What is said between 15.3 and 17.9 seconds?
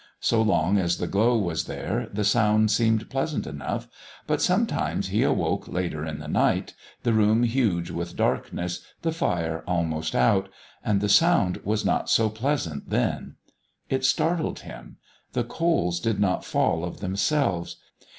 The coals did not fall of themselves.